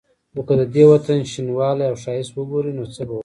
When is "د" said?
0.59-0.63